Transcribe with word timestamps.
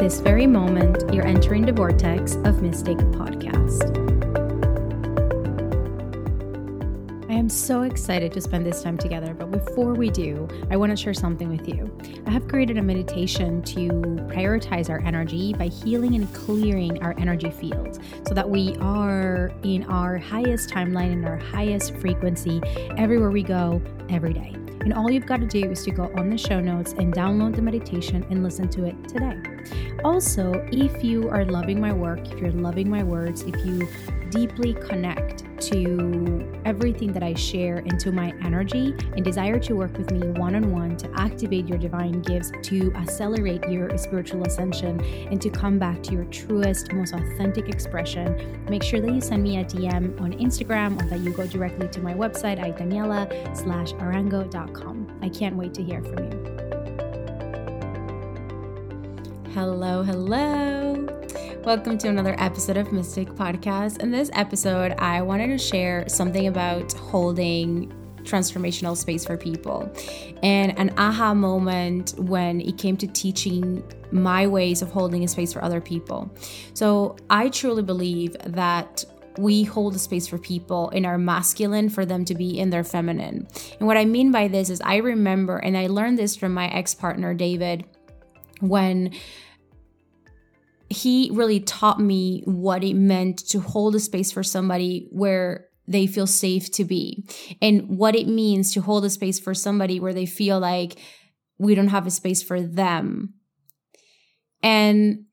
this 0.00 0.18
very 0.20 0.46
moment, 0.46 1.12
you're 1.12 1.26
entering 1.26 1.66
the 1.66 1.72
vortex 1.72 2.36
of 2.36 2.62
Mystic 2.62 2.96
Podcast. 2.96 3.84
I 7.28 7.34
am 7.34 7.50
so 7.50 7.82
excited 7.82 8.32
to 8.32 8.40
spend 8.40 8.64
this 8.64 8.82
time 8.82 8.96
together, 8.96 9.34
but 9.34 9.50
before 9.50 9.92
we 9.92 10.08
do, 10.08 10.48
I 10.70 10.78
want 10.78 10.88
to 10.88 10.96
share 10.96 11.12
something 11.12 11.50
with 11.50 11.68
you. 11.68 11.94
I 12.26 12.30
have 12.30 12.48
created 12.48 12.78
a 12.78 12.82
meditation 12.82 13.60
to 13.64 13.88
prioritize 14.32 14.88
our 14.88 15.00
energy 15.00 15.52
by 15.52 15.66
healing 15.66 16.14
and 16.14 16.32
clearing 16.34 17.02
our 17.02 17.14
energy 17.18 17.50
field 17.50 17.98
so 18.26 18.32
that 18.32 18.48
we 18.48 18.76
are 18.76 19.52
in 19.64 19.84
our 19.84 20.16
highest 20.16 20.70
timeline, 20.70 21.12
in 21.12 21.26
our 21.26 21.36
highest 21.36 21.94
frequency 21.96 22.62
everywhere 22.96 23.30
we 23.30 23.42
go 23.42 23.82
every 24.08 24.32
day. 24.32 24.56
And 24.80 24.94
all 24.94 25.10
you've 25.10 25.26
got 25.26 25.40
to 25.40 25.46
do 25.46 25.70
is 25.70 25.84
to 25.84 25.90
go 25.90 26.10
on 26.16 26.30
the 26.30 26.38
show 26.38 26.60
notes 26.60 26.92
and 26.92 27.12
download 27.12 27.54
the 27.54 27.62
meditation 27.62 28.24
and 28.30 28.42
listen 28.42 28.68
to 28.70 28.86
it 28.86 28.96
today. 29.08 29.36
Also, 30.04 30.52
if 30.72 31.04
you 31.04 31.28
are 31.28 31.44
loving 31.44 31.80
my 31.80 31.92
work, 31.92 32.20
if 32.32 32.40
you're 32.40 32.52
loving 32.52 32.88
my 32.88 33.02
words, 33.02 33.42
if 33.42 33.54
you 33.66 33.86
deeply 34.30 34.74
connect 34.74 35.44
to 35.60 36.60
everything 36.64 37.12
that 37.12 37.22
I 37.22 37.34
share 37.34 37.78
into 37.78 38.12
my 38.12 38.32
energy 38.44 38.94
and 39.14 39.24
desire 39.24 39.58
to 39.60 39.74
work 39.74 39.96
with 39.96 40.10
me 40.10 40.28
one 40.40 40.54
on 40.54 40.72
one 40.72 40.96
to 40.98 41.10
activate 41.16 41.68
your 41.68 41.78
divine 41.78 42.22
gifts, 42.22 42.52
to 42.62 42.92
accelerate 42.94 43.68
your 43.68 43.96
spiritual 43.98 44.44
ascension, 44.44 45.00
and 45.30 45.40
to 45.42 45.50
come 45.50 45.78
back 45.78 46.02
to 46.04 46.12
your 46.12 46.24
truest, 46.26 46.92
most 46.92 47.14
authentic 47.14 47.68
expression, 47.68 48.64
make 48.68 48.82
sure 48.82 49.00
that 49.00 49.12
you 49.12 49.20
send 49.20 49.42
me 49.42 49.58
a 49.58 49.64
DM 49.64 50.20
on 50.20 50.32
Instagram 50.32 51.00
or 51.00 51.08
that 51.08 51.20
you 51.20 51.32
go 51.32 51.46
directly 51.46 51.88
to 51.88 52.00
my 52.00 52.14
website 52.14 52.60
at 52.60 52.76
daniela 52.76 53.56
slash 53.56 53.92
arango.com. 53.94 55.18
I 55.22 55.28
can't 55.28 55.56
wait 55.56 55.74
to 55.74 55.82
hear 55.82 56.02
from 56.02 56.30
you. 56.30 56.60
Hello, 59.52 60.02
hello. 60.04 61.19
Welcome 61.64 61.98
to 61.98 62.08
another 62.08 62.34
episode 62.38 62.78
of 62.78 62.90
Mystic 62.90 63.28
Podcast. 63.28 63.98
In 63.98 64.10
this 64.10 64.30
episode, 64.32 64.92
I 64.92 65.20
wanted 65.20 65.48
to 65.48 65.58
share 65.58 66.08
something 66.08 66.46
about 66.46 66.90
holding 66.94 67.92
transformational 68.22 68.96
space 68.96 69.26
for 69.26 69.36
people 69.36 69.92
and 70.42 70.76
an 70.78 70.94
aha 70.96 71.34
moment 71.34 72.14
when 72.16 72.62
it 72.62 72.78
came 72.78 72.96
to 72.96 73.06
teaching 73.06 73.84
my 74.10 74.46
ways 74.46 74.80
of 74.80 74.90
holding 74.90 75.22
a 75.22 75.28
space 75.28 75.52
for 75.52 75.62
other 75.62 75.82
people. 75.82 76.30
So, 76.72 77.16
I 77.28 77.50
truly 77.50 77.82
believe 77.82 78.36
that 78.46 79.04
we 79.36 79.62
hold 79.62 79.94
a 79.94 79.98
space 79.98 80.26
for 80.26 80.38
people 80.38 80.88
in 80.90 81.04
our 81.04 81.18
masculine 81.18 81.90
for 81.90 82.06
them 82.06 82.24
to 82.24 82.34
be 82.34 82.58
in 82.58 82.70
their 82.70 82.84
feminine. 82.84 83.46
And 83.78 83.86
what 83.86 83.98
I 83.98 84.06
mean 84.06 84.32
by 84.32 84.48
this 84.48 84.70
is 84.70 84.80
I 84.80 84.96
remember, 84.96 85.58
and 85.58 85.76
I 85.76 85.88
learned 85.88 86.18
this 86.18 86.36
from 86.36 86.54
my 86.54 86.68
ex 86.68 86.94
partner, 86.94 87.34
David, 87.34 87.84
when 88.60 89.12
he 90.90 91.30
really 91.32 91.60
taught 91.60 92.00
me 92.00 92.42
what 92.44 92.82
it 92.82 92.94
meant 92.94 93.38
to 93.38 93.60
hold 93.60 93.94
a 93.94 94.00
space 94.00 94.32
for 94.32 94.42
somebody 94.42 95.06
where 95.10 95.68
they 95.86 96.06
feel 96.06 96.26
safe 96.26 96.70
to 96.72 96.84
be 96.84 97.24
and 97.62 97.88
what 97.88 98.16
it 98.16 98.26
means 98.26 98.74
to 98.74 98.80
hold 98.80 99.04
a 99.04 99.10
space 99.10 99.38
for 99.38 99.54
somebody 99.54 100.00
where 100.00 100.12
they 100.12 100.26
feel 100.26 100.58
like 100.58 100.98
we 101.58 101.74
don't 101.74 101.88
have 101.88 102.06
a 102.06 102.10
space 102.10 102.42
for 102.42 102.60
them. 102.60 103.34
And 104.62 105.26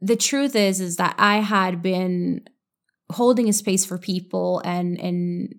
the 0.00 0.16
truth 0.16 0.56
is 0.56 0.80
is 0.80 0.96
that 0.96 1.14
I 1.18 1.36
had 1.36 1.82
been 1.82 2.44
holding 3.10 3.48
a 3.48 3.52
space 3.52 3.84
for 3.84 3.98
people 3.98 4.60
and 4.64 4.98
and 4.98 5.54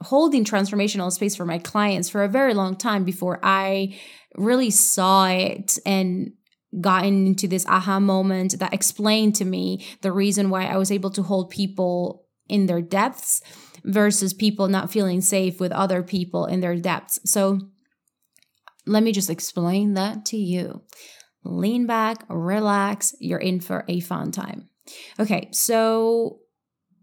holding 0.00 0.44
transformational 0.44 1.12
space 1.12 1.36
for 1.36 1.44
my 1.44 1.58
clients 1.58 2.08
for 2.08 2.24
a 2.24 2.28
very 2.28 2.54
long 2.54 2.76
time 2.76 3.04
before 3.04 3.38
I 3.42 3.98
really 4.36 4.70
saw 4.70 5.26
it 5.28 5.78
and 5.86 6.32
gotten 6.80 7.26
into 7.26 7.46
this 7.46 7.66
aha 7.66 8.00
moment 8.00 8.58
that 8.58 8.72
explained 8.72 9.34
to 9.36 9.44
me 9.44 9.84
the 10.00 10.12
reason 10.12 10.50
why 10.50 10.66
I 10.66 10.76
was 10.76 10.90
able 10.90 11.10
to 11.10 11.22
hold 11.22 11.50
people 11.50 12.24
in 12.48 12.66
their 12.66 12.80
depths 12.80 13.42
versus 13.84 14.32
people 14.32 14.68
not 14.68 14.90
feeling 14.90 15.20
safe 15.20 15.60
with 15.60 15.72
other 15.72 16.02
people 16.02 16.46
in 16.46 16.60
their 16.60 16.76
depths. 16.76 17.18
So 17.24 17.58
let 18.86 19.02
me 19.02 19.12
just 19.12 19.30
explain 19.30 19.94
that 19.94 20.24
to 20.26 20.36
you. 20.36 20.82
Lean 21.44 21.86
back, 21.86 22.24
relax, 22.28 23.14
you're 23.18 23.38
in 23.38 23.60
for 23.60 23.84
a 23.88 24.00
fun 24.00 24.30
time. 24.30 24.68
Okay, 25.18 25.48
so 25.52 26.40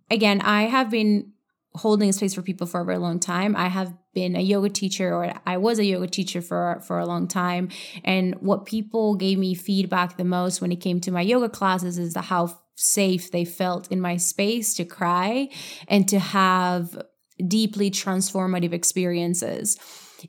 again, 0.10 0.42
I 0.42 0.64
have 0.64 0.90
been 0.90 1.34
holding 1.76 2.10
a 2.10 2.14
space 2.14 2.34
for 2.34 2.42
people 2.42 2.68
for 2.68 2.82
a 2.82 2.86
very 2.86 2.98
long 2.98 3.20
time. 3.20 3.56
I 3.56 3.68
have 3.68 3.94
been 4.14 4.36
a 4.36 4.42
yoga 4.42 4.70
teacher 4.70 5.14
or 5.14 5.34
I 5.46 5.58
was 5.58 5.80
a 5.80 5.86
yoga 5.86 6.08
teacher 6.08 6.42
for 6.42 6.82
for 6.86 7.00
a 7.00 7.06
long 7.06 7.28
time 7.28 7.70
and 8.04 8.36
what 8.42 8.66
people 8.66 9.16
gave 9.16 9.38
me 9.38 9.54
feedback 9.54 10.18
the 10.18 10.24
most 10.24 10.62
when 10.62 10.72
it 10.72 10.78
came 10.78 11.00
to 11.02 11.12
my 11.12 11.22
yoga 11.22 11.48
classes 11.48 11.98
is 11.98 12.14
the 12.14 12.22
how 12.22 12.58
safe 12.76 13.32
they 13.32 13.46
felt 13.46 13.92
in 13.92 14.02
my 14.02 14.18
space 14.18 14.74
to 14.74 14.86
cry 14.86 15.50
and 15.88 16.08
to 16.08 16.18
have 16.18 16.98
deeply 17.46 17.92
transformative 17.92 18.74
experiences. 18.74 19.78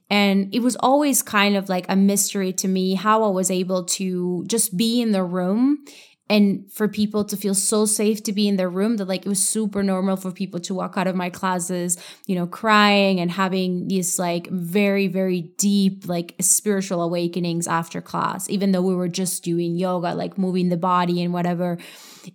And 0.08 0.54
it 0.54 0.60
was 0.60 0.76
always 0.76 1.22
kind 1.22 1.56
of 1.56 1.68
like 1.68 1.86
a 1.88 1.96
mystery 1.96 2.52
to 2.54 2.68
me 2.68 2.94
how 2.94 3.24
I 3.24 3.28
was 3.28 3.50
able 3.50 3.84
to 3.84 4.44
just 4.46 4.76
be 4.76 5.00
in 5.00 5.12
the 5.12 5.24
room 5.24 5.84
and 6.30 6.72
for 6.72 6.88
people 6.88 7.24
to 7.24 7.36
feel 7.36 7.54
so 7.54 7.84
safe 7.84 8.22
to 8.22 8.32
be 8.32 8.48
in 8.48 8.56
their 8.56 8.70
room 8.70 8.96
that 8.96 9.08
like 9.08 9.26
it 9.26 9.28
was 9.28 9.46
super 9.46 9.82
normal 9.82 10.16
for 10.16 10.30
people 10.30 10.60
to 10.60 10.74
walk 10.74 10.96
out 10.96 11.06
of 11.06 11.16
my 11.16 11.28
classes 11.28 11.98
you 12.26 12.34
know 12.36 12.46
crying 12.46 13.20
and 13.20 13.30
having 13.32 13.88
these 13.88 14.18
like 14.18 14.46
very 14.48 15.08
very 15.08 15.42
deep 15.58 16.06
like 16.06 16.34
spiritual 16.40 17.02
awakenings 17.02 17.66
after 17.66 18.00
class 18.00 18.48
even 18.48 18.72
though 18.72 18.82
we 18.82 18.94
were 18.94 19.08
just 19.08 19.42
doing 19.42 19.76
yoga 19.76 20.14
like 20.14 20.38
moving 20.38 20.68
the 20.68 20.76
body 20.76 21.22
and 21.22 21.32
whatever. 21.32 21.78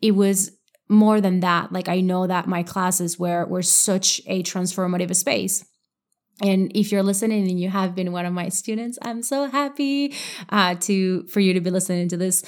It 0.01 0.12
was 0.12 0.51
more 0.89 1.22
than 1.22 1.39
that. 1.39 1.72
Like 1.72 1.89
i 1.89 2.01
know 2.01 2.27
that 2.27 2.47
my 2.47 2.63
classes 2.63 3.17
were 3.17 3.45
were 3.45 3.63
such 3.63 4.22
a 4.27 4.44
transformative 4.44 5.16
space. 5.16 5.66
And 6.41 6.69
if 6.75 6.91
you're 6.91 7.03
listening 7.03 7.47
and 7.50 7.59
you 7.59 7.69
have 7.69 7.95
been 7.95 8.12
one 8.12 8.25
of 8.25 8.33
my 8.33 8.50
students 8.50 9.00
i'm 9.01 9.23
so 9.23 9.45
happy 9.45 10.13
uh, 10.50 10.75
to 10.81 11.25
for 11.27 11.39
you 11.39 11.53
to 11.53 11.62
be 11.62 11.69
listening 11.69 12.09
to 12.09 12.17
this 12.17 12.44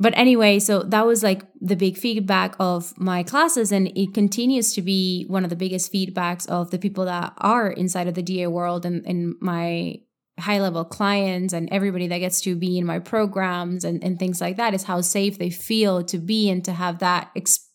but 0.00 0.16
anyway, 0.16 0.60
so 0.60 0.84
that 0.84 1.06
was 1.06 1.24
like 1.24 1.42
the 1.60 1.74
big 1.74 1.98
feedback 1.98 2.54
of 2.60 2.96
my 2.96 3.24
classes, 3.24 3.72
and 3.72 3.88
it 3.98 4.14
continues 4.14 4.72
to 4.74 4.82
be 4.82 5.24
one 5.26 5.42
of 5.42 5.50
the 5.50 5.56
biggest 5.56 5.92
feedbacks 5.92 6.48
of 6.48 6.70
the 6.70 6.78
people 6.78 7.04
that 7.06 7.32
are 7.38 7.68
inside 7.68 8.06
of 8.06 8.14
the 8.14 8.22
DA 8.22 8.46
world 8.46 8.86
and, 8.86 9.04
and 9.04 9.34
my 9.40 9.96
high 10.38 10.60
level 10.60 10.84
clients 10.84 11.52
and 11.52 11.68
everybody 11.72 12.06
that 12.06 12.18
gets 12.18 12.40
to 12.42 12.54
be 12.54 12.78
in 12.78 12.86
my 12.86 13.00
programs 13.00 13.82
and, 13.84 14.04
and 14.04 14.20
things 14.20 14.40
like 14.40 14.56
that 14.56 14.72
is 14.72 14.84
how 14.84 15.00
safe 15.00 15.36
they 15.36 15.50
feel 15.50 16.04
to 16.04 16.16
be 16.16 16.48
and 16.48 16.64
to 16.64 16.72
have 16.72 17.00
that 17.00 17.32
ex- 17.34 17.68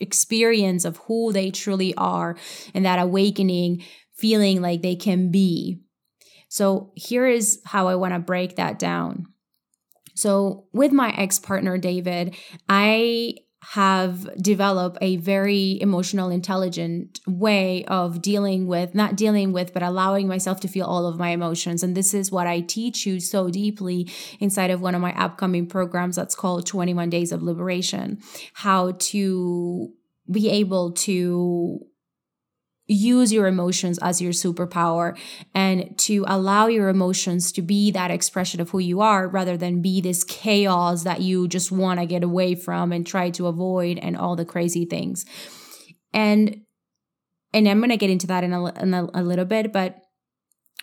experience 0.00 0.86
of 0.86 0.96
who 1.06 1.34
they 1.34 1.50
truly 1.50 1.94
are 1.96 2.34
and 2.72 2.86
that 2.86 2.98
awakening 2.98 3.84
feeling 4.14 4.62
like 4.62 4.80
they 4.80 4.96
can 4.96 5.30
be. 5.30 5.82
So 6.48 6.92
here 6.94 7.26
is 7.26 7.60
how 7.66 7.88
I 7.88 7.96
want 7.96 8.14
to 8.14 8.20
break 8.20 8.56
that 8.56 8.78
down. 8.78 9.26
So, 10.18 10.64
with 10.72 10.90
my 10.90 11.10
ex 11.16 11.38
partner, 11.38 11.78
David, 11.78 12.34
I 12.68 13.36
have 13.60 14.28
developed 14.42 14.98
a 15.00 15.16
very 15.18 15.80
emotional 15.80 16.28
intelligent 16.30 17.20
way 17.26 17.84
of 17.84 18.20
dealing 18.20 18.66
with 18.66 18.94
not 18.94 19.16
dealing 19.16 19.52
with 19.52 19.72
but 19.72 19.82
allowing 19.82 20.26
myself 20.26 20.58
to 20.60 20.68
feel 20.68 20.86
all 20.86 21.06
of 21.06 21.18
my 21.18 21.30
emotions. 21.30 21.84
And 21.84 21.96
this 21.96 22.14
is 22.14 22.32
what 22.32 22.48
i 22.48 22.60
teach 22.60 23.06
you 23.06 23.20
so 23.20 23.48
deeply 23.48 24.10
inside 24.40 24.70
of 24.70 24.80
one 24.80 24.96
of 24.96 25.00
my 25.00 25.12
upcoming 25.16 25.66
programs 25.66 26.16
that's 26.16 26.34
called 26.34 26.66
21 26.66 27.10
days 27.10 27.30
of 27.30 27.42
liberation 27.42 28.18
how 28.54 28.92
to 28.98 29.92
be 30.30 30.50
able 30.50 30.92
to 30.92 31.80
use 32.88 33.32
your 33.32 33.46
emotions 33.46 33.98
as 33.98 34.20
your 34.20 34.32
superpower 34.32 35.16
and 35.54 35.96
to 35.98 36.24
allow 36.26 36.66
your 36.66 36.88
emotions 36.88 37.52
to 37.52 37.62
be 37.62 37.90
that 37.90 38.10
expression 38.10 38.60
of 38.60 38.70
who 38.70 38.78
you 38.78 39.02
are 39.02 39.28
rather 39.28 39.58
than 39.58 39.82
be 39.82 40.00
this 40.00 40.24
chaos 40.24 41.04
that 41.04 41.20
you 41.20 41.46
just 41.46 41.70
want 41.70 42.00
to 42.00 42.06
get 42.06 42.24
away 42.24 42.54
from 42.54 42.90
and 42.90 43.06
try 43.06 43.28
to 43.28 43.46
avoid 43.46 43.98
and 43.98 44.16
all 44.16 44.34
the 44.34 44.44
crazy 44.44 44.86
things. 44.86 45.26
And 46.12 46.62
and 47.52 47.66
I'm 47.66 47.78
going 47.78 47.90
to 47.90 47.96
get 47.96 48.10
into 48.10 48.26
that 48.26 48.44
in 48.44 48.52
a, 48.52 48.82
in 48.82 48.92
a, 48.92 49.08
a 49.14 49.22
little 49.22 49.46
bit, 49.46 49.72
but 49.72 50.02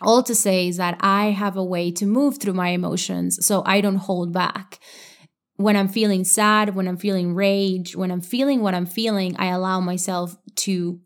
all 0.02 0.24
to 0.24 0.34
say 0.34 0.68
is 0.68 0.78
that 0.78 0.98
I 1.00 1.26
have 1.26 1.56
a 1.56 1.64
way 1.64 1.92
to 1.92 2.08
move 2.08 2.40
through 2.40 2.54
my 2.54 2.70
emotions 2.70 3.46
so 3.46 3.62
I 3.66 3.82
don't 3.82 3.98
hold 3.98 4.34
back. 4.34 4.80
When 5.58 5.76
I'm 5.76 5.88
feeling 5.88 6.24
sad, 6.24 6.76
when 6.76 6.88
I'm 6.88 6.98
feeling 6.98 7.36
rage, 7.36 7.96
when 7.96 8.12
I'm 8.12 8.20
feeling 8.20 8.62
what 8.62 8.74
I'm 8.74 8.88
feeling, 8.88 9.36
I 9.38 9.48
allow 9.48 9.80
myself 9.80 10.36
to 10.56 11.00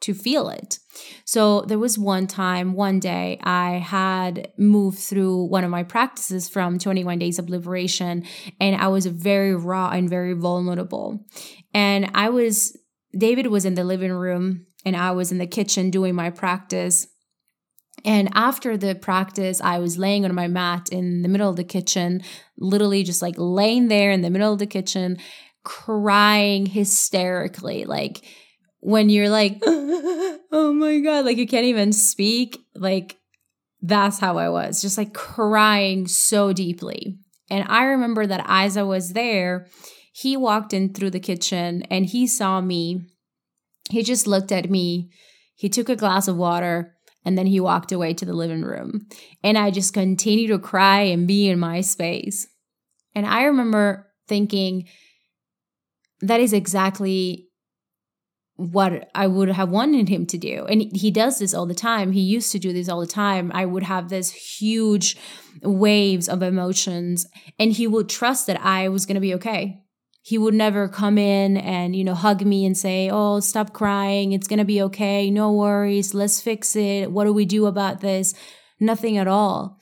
to 0.00 0.14
feel 0.14 0.48
it. 0.48 0.78
So 1.24 1.62
there 1.62 1.78
was 1.78 1.98
one 1.98 2.26
time, 2.26 2.74
one 2.74 3.00
day, 3.00 3.38
I 3.42 3.72
had 3.78 4.52
moved 4.56 4.98
through 4.98 5.44
one 5.46 5.64
of 5.64 5.70
my 5.70 5.82
practices 5.82 6.48
from 6.48 6.78
21 6.78 7.18
Days 7.18 7.38
of 7.38 7.48
Liberation, 7.48 8.24
and 8.60 8.76
I 8.76 8.88
was 8.88 9.06
very 9.06 9.54
raw 9.54 9.90
and 9.90 10.08
very 10.08 10.34
vulnerable. 10.34 11.24
And 11.74 12.10
I 12.14 12.30
was, 12.30 12.76
David 13.16 13.48
was 13.48 13.64
in 13.64 13.74
the 13.74 13.84
living 13.84 14.12
room, 14.12 14.66
and 14.84 14.96
I 14.96 15.12
was 15.12 15.32
in 15.32 15.38
the 15.38 15.46
kitchen 15.46 15.90
doing 15.90 16.14
my 16.14 16.30
practice. 16.30 17.06
And 18.04 18.30
after 18.34 18.76
the 18.76 18.94
practice, 18.94 19.60
I 19.60 19.80
was 19.80 19.98
laying 19.98 20.24
on 20.24 20.34
my 20.34 20.46
mat 20.46 20.90
in 20.90 21.22
the 21.22 21.28
middle 21.28 21.50
of 21.50 21.56
the 21.56 21.64
kitchen, 21.64 22.22
literally 22.56 23.02
just 23.02 23.22
like 23.22 23.34
laying 23.36 23.88
there 23.88 24.12
in 24.12 24.22
the 24.22 24.30
middle 24.30 24.52
of 24.52 24.60
the 24.60 24.66
kitchen, 24.66 25.18
crying 25.64 26.66
hysterically. 26.66 27.84
Like 27.84 28.24
when 28.80 29.08
you're 29.08 29.28
like, 29.28 29.58
oh 29.64 30.72
my 30.74 31.00
God, 31.00 31.24
like 31.24 31.36
you 31.36 31.46
can't 31.46 31.64
even 31.64 31.92
speak. 31.92 32.58
Like 32.74 33.18
that's 33.80 34.18
how 34.18 34.38
I 34.38 34.48
was, 34.48 34.82
just 34.82 34.98
like 34.98 35.14
crying 35.14 36.06
so 36.06 36.52
deeply. 36.52 37.18
And 37.50 37.66
I 37.68 37.84
remember 37.84 38.26
that 38.26 38.44
as 38.46 38.76
I 38.76 38.82
was 38.82 39.12
there, 39.12 39.66
he 40.12 40.36
walked 40.36 40.72
in 40.72 40.92
through 40.92 41.10
the 41.10 41.20
kitchen 41.20 41.82
and 41.90 42.06
he 42.06 42.26
saw 42.26 42.60
me. 42.60 43.02
He 43.90 44.02
just 44.02 44.26
looked 44.26 44.52
at 44.52 44.70
me. 44.70 45.10
He 45.54 45.68
took 45.68 45.88
a 45.88 45.96
glass 45.96 46.28
of 46.28 46.36
water 46.36 46.94
and 47.24 47.36
then 47.36 47.46
he 47.46 47.60
walked 47.60 47.92
away 47.92 48.14
to 48.14 48.24
the 48.24 48.32
living 48.32 48.62
room. 48.62 49.06
And 49.42 49.56
I 49.56 49.70
just 49.70 49.94
continued 49.94 50.48
to 50.48 50.58
cry 50.58 51.00
and 51.00 51.26
be 51.26 51.48
in 51.48 51.58
my 51.58 51.80
space. 51.80 52.46
And 53.14 53.26
I 53.26 53.44
remember 53.44 54.06
thinking, 54.28 54.88
that 56.20 56.40
is 56.40 56.52
exactly 56.52 57.47
what 58.58 59.08
I 59.14 59.28
would 59.28 59.50
have 59.50 59.68
wanted 59.68 60.08
him 60.08 60.26
to 60.26 60.36
do. 60.36 60.66
And 60.66 60.82
he 60.94 61.12
does 61.12 61.38
this 61.38 61.54
all 61.54 61.64
the 61.64 61.74
time. 61.74 62.10
He 62.10 62.20
used 62.20 62.50
to 62.50 62.58
do 62.58 62.72
this 62.72 62.88
all 62.88 62.98
the 62.98 63.06
time. 63.06 63.52
I 63.54 63.64
would 63.64 63.84
have 63.84 64.08
this 64.08 64.32
huge 64.32 65.16
waves 65.62 66.28
of 66.28 66.42
emotions 66.42 67.24
and 67.56 67.70
he 67.70 67.86
would 67.86 68.08
trust 68.08 68.48
that 68.48 68.60
I 68.60 68.88
was 68.88 69.06
going 69.06 69.14
to 69.14 69.20
be 69.20 69.34
okay. 69.34 69.80
He 70.22 70.38
would 70.38 70.54
never 70.54 70.88
come 70.88 71.18
in 71.18 71.56
and, 71.56 71.94
you 71.94 72.02
know, 72.02 72.14
hug 72.14 72.44
me 72.44 72.66
and 72.66 72.76
say, 72.76 73.08
"Oh, 73.10 73.38
stop 73.38 73.72
crying. 73.72 74.32
It's 74.32 74.48
going 74.48 74.58
to 74.58 74.64
be 74.64 74.82
okay. 74.82 75.30
No 75.30 75.52
worries. 75.52 76.12
Let's 76.12 76.40
fix 76.40 76.74
it. 76.74 77.12
What 77.12 77.24
do 77.24 77.32
we 77.32 77.46
do 77.46 77.66
about 77.66 78.00
this?" 78.00 78.34
Nothing 78.80 79.16
at 79.16 79.28
all. 79.28 79.78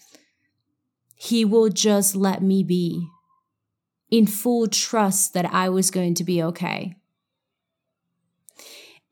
He 1.14 1.46
will 1.46 1.70
just 1.70 2.14
let 2.14 2.42
me 2.42 2.62
be 2.62 3.08
in 4.10 4.26
full 4.26 4.68
trust 4.68 5.32
that 5.32 5.52
I 5.52 5.70
was 5.70 5.90
going 5.90 6.14
to 6.14 6.24
be 6.24 6.42
okay. 6.42 6.94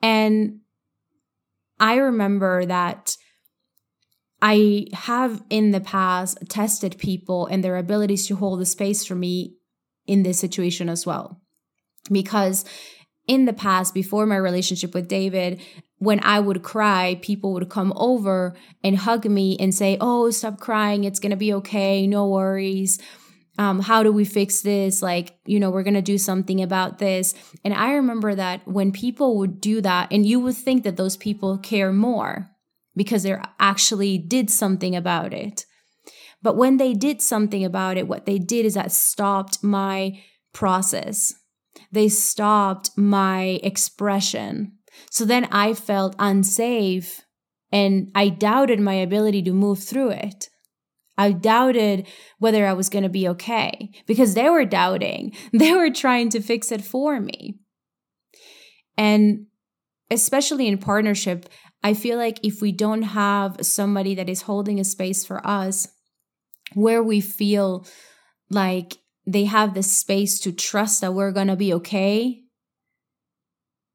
And 0.04 0.60
I 1.80 1.94
remember 1.94 2.66
that 2.66 3.16
I 4.42 4.88
have 4.92 5.42
in 5.48 5.70
the 5.70 5.80
past 5.80 6.36
tested 6.50 6.98
people 6.98 7.46
and 7.46 7.64
their 7.64 7.78
abilities 7.78 8.26
to 8.26 8.36
hold 8.36 8.60
the 8.60 8.66
space 8.66 9.06
for 9.06 9.14
me 9.14 9.56
in 10.06 10.22
this 10.22 10.38
situation 10.38 10.90
as 10.90 11.06
well. 11.06 11.40
Because 12.12 12.66
in 13.26 13.46
the 13.46 13.54
past, 13.54 13.94
before 13.94 14.26
my 14.26 14.36
relationship 14.36 14.92
with 14.92 15.08
David, 15.08 15.62
when 15.96 16.20
I 16.22 16.38
would 16.38 16.62
cry, 16.62 17.18
people 17.22 17.54
would 17.54 17.70
come 17.70 17.94
over 17.96 18.54
and 18.82 18.98
hug 18.98 19.24
me 19.24 19.56
and 19.58 19.74
say, 19.74 19.96
Oh, 20.02 20.30
stop 20.30 20.60
crying. 20.60 21.04
It's 21.04 21.18
going 21.18 21.30
to 21.30 21.36
be 21.36 21.54
okay. 21.54 22.06
No 22.06 22.28
worries 22.28 23.00
um, 23.58 23.80
how 23.80 24.02
do 24.02 24.12
we 24.12 24.24
fix 24.24 24.62
this? 24.62 25.02
Like, 25.02 25.38
you 25.44 25.60
know, 25.60 25.70
we're 25.70 25.82
going 25.84 25.94
to 25.94 26.02
do 26.02 26.18
something 26.18 26.60
about 26.60 26.98
this. 26.98 27.34
And 27.64 27.72
I 27.72 27.92
remember 27.92 28.34
that 28.34 28.66
when 28.66 28.90
people 28.92 29.38
would 29.38 29.60
do 29.60 29.80
that, 29.80 30.08
and 30.12 30.26
you 30.26 30.40
would 30.40 30.56
think 30.56 30.82
that 30.84 30.96
those 30.96 31.16
people 31.16 31.58
care 31.58 31.92
more 31.92 32.50
because 32.96 33.22
they 33.22 33.36
actually 33.60 34.18
did 34.18 34.50
something 34.50 34.96
about 34.96 35.32
it. 35.32 35.66
But 36.42 36.56
when 36.56 36.76
they 36.76 36.92
did 36.92 37.22
something 37.22 37.64
about 37.64 37.96
it, 37.96 38.08
what 38.08 38.26
they 38.26 38.38
did 38.38 38.66
is 38.66 38.74
that 38.74 38.92
stopped 38.92 39.62
my 39.62 40.20
process. 40.52 41.32
They 41.90 42.08
stopped 42.08 42.90
my 42.96 43.60
expression. 43.62 44.72
So 45.10 45.24
then 45.24 45.46
I 45.46 45.74
felt 45.74 46.14
unsafe 46.18 47.22
and 47.72 48.10
I 48.14 48.28
doubted 48.28 48.78
my 48.78 48.94
ability 48.94 49.42
to 49.44 49.52
move 49.52 49.82
through 49.82 50.10
it. 50.10 50.48
I 51.16 51.32
doubted 51.32 52.08
whether 52.38 52.66
I 52.66 52.72
was 52.72 52.88
going 52.88 53.04
to 53.04 53.08
be 53.08 53.28
okay 53.28 53.90
because 54.06 54.34
they 54.34 54.48
were 54.50 54.64
doubting. 54.64 55.32
They 55.52 55.72
were 55.72 55.90
trying 55.90 56.30
to 56.30 56.40
fix 56.40 56.72
it 56.72 56.82
for 56.82 57.20
me. 57.20 57.58
And 58.96 59.46
especially 60.10 60.66
in 60.66 60.78
partnership, 60.78 61.48
I 61.82 61.94
feel 61.94 62.18
like 62.18 62.40
if 62.42 62.60
we 62.60 62.72
don't 62.72 63.02
have 63.02 63.58
somebody 63.62 64.14
that 64.16 64.28
is 64.28 64.42
holding 64.42 64.80
a 64.80 64.84
space 64.84 65.24
for 65.24 65.46
us 65.46 65.88
where 66.74 67.02
we 67.02 67.20
feel 67.20 67.86
like 68.50 68.98
they 69.26 69.44
have 69.44 69.74
the 69.74 69.82
space 69.82 70.40
to 70.40 70.52
trust 70.52 71.00
that 71.00 71.14
we're 71.14 71.32
going 71.32 71.48
to 71.48 71.56
be 71.56 71.74
okay, 71.74 72.40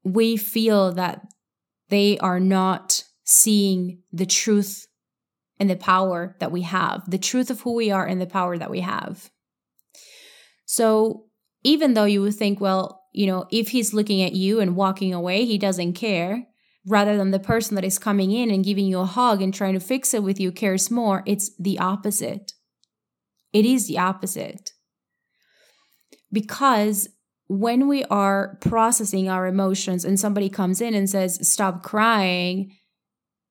we 0.02 0.36
feel 0.36 0.92
that 0.92 1.22
they 1.88 2.18
are 2.18 2.40
not 2.40 3.04
seeing 3.24 4.02
the 4.12 4.26
truth 4.26 4.86
and 5.60 5.68
the 5.68 5.76
power 5.76 6.34
that 6.40 6.50
we 6.50 6.62
have, 6.62 7.08
the 7.08 7.18
truth 7.18 7.50
of 7.50 7.60
who 7.60 7.74
we 7.74 7.90
are 7.90 8.06
and 8.06 8.20
the 8.20 8.26
power 8.26 8.56
that 8.56 8.70
we 8.70 8.80
have. 8.80 9.30
So, 10.64 11.26
even 11.62 11.92
though 11.92 12.04
you 12.04 12.22
would 12.22 12.34
think, 12.34 12.60
well, 12.60 13.02
you 13.12 13.26
know, 13.26 13.46
if 13.50 13.68
he's 13.68 13.92
looking 13.92 14.22
at 14.22 14.32
you 14.32 14.60
and 14.60 14.74
walking 14.74 15.12
away, 15.12 15.44
he 15.44 15.58
doesn't 15.58 15.92
care, 15.92 16.46
rather 16.86 17.16
than 17.18 17.30
the 17.30 17.38
person 17.38 17.74
that 17.74 17.84
is 17.84 17.98
coming 17.98 18.30
in 18.30 18.50
and 18.50 18.64
giving 18.64 18.86
you 18.86 19.00
a 19.00 19.04
hug 19.04 19.42
and 19.42 19.52
trying 19.52 19.74
to 19.74 19.80
fix 19.80 20.14
it 20.14 20.22
with 20.22 20.40
you 20.40 20.50
cares 20.50 20.90
more, 20.90 21.22
it's 21.26 21.54
the 21.58 21.78
opposite. 21.78 22.52
It 23.52 23.66
is 23.66 23.86
the 23.86 23.98
opposite. 23.98 24.72
Because 26.32 27.08
when 27.48 27.88
we 27.88 28.04
are 28.04 28.56
processing 28.60 29.28
our 29.28 29.46
emotions 29.46 30.04
and 30.04 30.18
somebody 30.18 30.48
comes 30.48 30.80
in 30.80 30.94
and 30.94 31.10
says, 31.10 31.46
Stop 31.46 31.82
crying, 31.82 32.76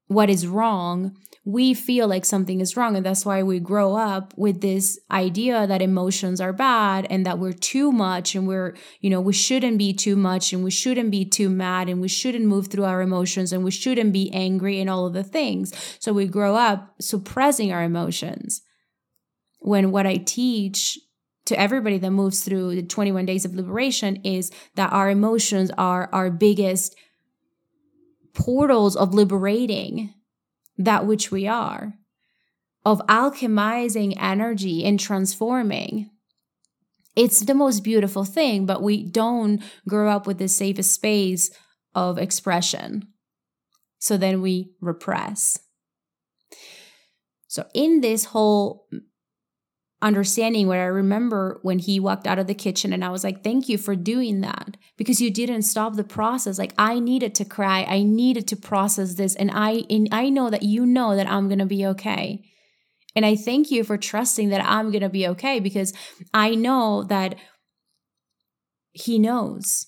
what 0.07 0.29
is 0.29 0.47
wrong? 0.47 1.15
We 1.50 1.74
feel 1.74 2.07
like 2.07 2.25
something 2.25 2.62
is 2.62 2.78
wrong. 2.78 2.96
And 2.96 3.04
that's 3.04 3.25
why 3.25 3.42
we 3.42 3.60
grow 3.60 3.96
up 3.96 4.36
with 4.38 4.62
this 4.62 5.00
idea 5.10 5.66
that 5.66 5.81
emotions 5.81 6.40
are 6.40 6.54
bad 6.54 7.07
and 7.10 7.25
that 7.25 7.40
we're 7.40 7.54
too 7.54 7.92
much 7.92 8.36
and 8.36 8.48
we're, 8.48 8.75
you 9.00 9.10
know, 9.10 9.19
we 9.19 9.34
shouldn't 9.34 9.80
be 9.80 9.92
too 9.92 10.16
much 10.16 10.54
and 10.54 10.63
we 10.63 10.69
shouldn't 10.69 11.10
be 11.10 11.25
too 11.25 11.50
mad 11.50 11.90
and 11.90 12.01
we 12.01 12.07
shouldn't 12.07 12.46
move 12.46 12.68
through 12.68 12.86
our 12.86 13.01
emotions 13.01 13.51
and 13.51 13.63
we 13.63 13.72
shouldn't 13.72 14.13
be 14.13 14.31
angry 14.31 14.80
and 14.80 14.92
all 14.92 15.07
of 15.07 15.13
the 15.13 15.24
things. 15.24 15.74
So 16.00 16.13
we 16.13 16.28
grow 16.28 16.56
up 16.56 16.94
suppressing 17.01 17.74
our 17.74 17.81
emotions. 17.81 18.62
When 19.57 19.90
what 19.90 20.06
I 20.06 20.18
teach 20.18 21.00
to 21.46 21.60
everybody 21.60 21.98
that 21.98 22.12
moves 22.12 22.44
through 22.44 22.75
the 22.75 22.84
21 22.84 23.25
days 23.25 23.44
of 23.44 23.56
liberation 23.56 24.18
is 24.18 24.51
that 24.75 24.94
our 24.94 25.10
emotions 25.10 25.72
are 25.80 26.10
our 26.13 26.30
biggest 26.30 26.96
portals 28.36 28.96
of 28.96 29.16
liberating 29.16 30.13
that 30.79 31.05
which 31.05 31.29
we 31.29 31.45
are, 31.45 31.93
of 32.86 33.05
alchemizing 33.07 34.15
energy 34.17 34.83
and 34.83 35.00
transforming. 35.00 36.09
It's 37.15 37.41
the 37.41 37.53
most 37.53 37.81
beautiful 37.81 38.24
thing, 38.24 38.65
but 38.65 38.81
we 38.81 39.03
don't 39.03 39.62
grow 39.88 40.09
up 40.09 40.25
with 40.25 40.39
the 40.39 40.48
safest 40.48 40.93
space 40.93 41.51
of 41.93 42.17
expression. 42.17 43.09
So 44.00 44.15
then 44.15 44.41
we 44.41 44.71
repress. 44.79 45.59
So, 47.48 47.65
in 47.74 48.01
this 48.01 48.25
whole 48.25 48.88
understanding 50.01 50.68
what 50.68 50.77
I 50.77 50.86
remember 50.86 51.60
when 51.62 51.79
he 51.79 52.00
walked 52.00 52.25
out 52.25 52.39
of 52.39 52.48
the 52.48 52.53
kitchen 52.53 52.94
and 52.94 53.03
I 53.03 53.10
was 53.10 53.24
like, 53.24 53.44
thank 53.44 53.68
you 53.68 53.77
for 53.77 53.96
doing 53.96 54.41
that 54.41 54.77
because 54.98 55.22
you 55.22 55.29
didn't 55.29 55.63
stop 55.63 55.96
the 55.96 56.03
process. 56.03 56.58
Like 56.58 56.74
I 56.77 57.00
needed 57.00 57.36
to 57.36 57.46
cry. 57.46 57.84
I 57.84 58.03
needed 58.03 58.48
to 58.50 58.56
process 58.56 59.15
this. 59.15 59.36
And 59.36 59.51
I, 59.53 59.84
and 59.89 60.08
I 60.12 60.29
know 60.29 60.50
that 60.50 60.63
you 60.63 60.86
know 60.86 61.15
that 61.15 61.29
I'm 61.29 61.50
to 61.50 61.65
be 61.65 61.86
okay. 61.88 62.44
And 63.15 63.25
I 63.25 63.36
thank 63.36 63.72
you 63.72 63.84
for 63.84 63.98
trusting 63.98 64.50
that 64.50 64.63
I'm 64.63 64.91
to 64.91 65.10
be 65.10 65.27
okay 65.27 65.60
because 65.60 65.94
I 66.34 66.56
know 66.56 67.03
that 67.03 67.36
he 68.94 69.20
knows 69.20 69.88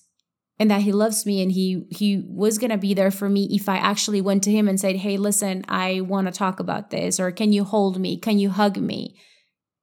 and 0.58 0.70
that 0.70 0.82
he 0.82 0.92
loves 0.92 1.24
me 1.24 1.42
and 1.42 1.50
he 1.50 1.86
he 1.90 2.22
was 2.28 2.58
going 2.58 2.70
to 2.70 2.78
be 2.78 2.94
there 2.94 3.10
for 3.10 3.28
me 3.28 3.48
if 3.50 3.68
I 3.68 3.76
actually 3.76 4.20
went 4.20 4.42
to 4.44 4.52
him 4.52 4.68
and 4.68 4.78
said, 4.78 4.96
"Hey, 4.96 5.16
listen, 5.16 5.64
I 5.68 6.02
want 6.02 6.26
to 6.26 6.32
talk 6.32 6.60
about 6.60 6.90
this 6.90 7.18
or 7.18 7.32
can 7.32 7.52
you 7.52 7.64
hold 7.64 7.98
me? 7.98 8.18
Can 8.18 8.38
you 8.38 8.50
hug 8.50 8.76
me?" 8.76 9.16